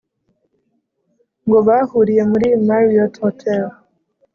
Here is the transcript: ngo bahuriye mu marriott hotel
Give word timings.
ngo 1.45 1.57
bahuriye 1.67 2.23
mu 2.29 2.37
marriott 2.67 3.15
hotel 3.23 3.63